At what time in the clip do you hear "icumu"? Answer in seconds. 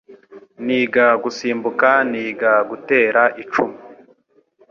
3.41-3.77